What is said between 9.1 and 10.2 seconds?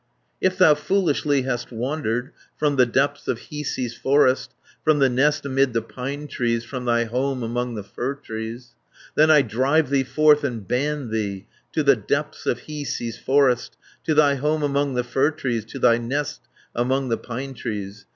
Then I drive thee